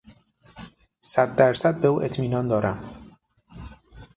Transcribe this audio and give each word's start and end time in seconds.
صد 1.01 1.35
در 1.35 1.53
صد 1.53 1.81
به 1.81 1.87
او 1.87 2.01
اطمینان 2.03 2.47
دارم. 2.47 3.03